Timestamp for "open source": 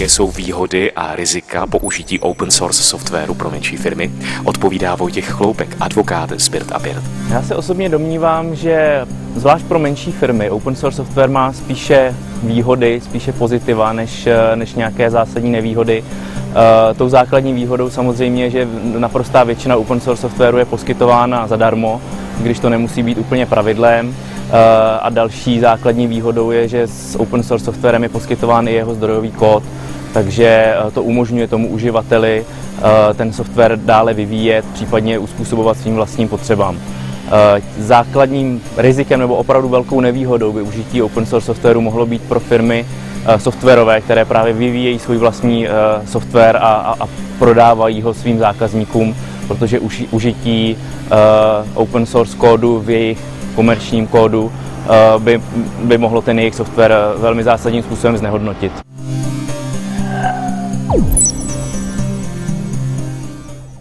2.18-2.82, 10.50-10.96, 19.76-20.22, 27.18-27.64, 41.02-41.46, 51.74-52.36